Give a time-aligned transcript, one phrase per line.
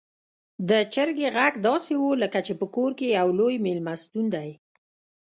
[0.69, 4.49] د چرګې غږ داسې و لکه چې په کور کې يو لوی میلمستون دی.